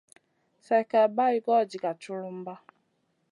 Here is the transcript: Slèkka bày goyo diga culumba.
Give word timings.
Slèkka 0.65 1.01
bày 1.15 1.35
goyo 1.45 1.63
diga 1.71 1.91
culumba. 2.01 2.53